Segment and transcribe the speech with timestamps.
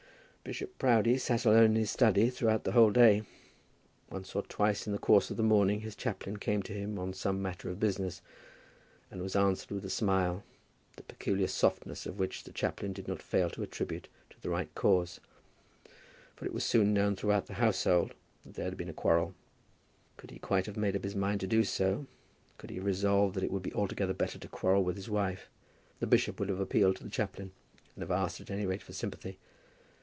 [0.43, 3.21] Bishop Proudie sat alone in his study throughout the whole day.
[4.09, 7.13] Once or twice in the course of the morning his chaplain came to him on
[7.13, 8.23] some matter of business,
[9.11, 10.43] and was answered with a smile,
[10.95, 14.73] the peculiar softness of which the chaplain did not fail to attribute to the right
[14.73, 15.19] cause.
[16.35, 19.35] For it was soon known throughout the household that there had been a quarrel.
[20.17, 22.07] Could he quite have made up his mind to do so,
[22.57, 25.47] could he have resolved that it would be altogether better to quarrel with his wife,
[25.99, 27.51] the bishop would have appealed to the chaplain,
[27.95, 29.37] and have asked at any rate for sympathy.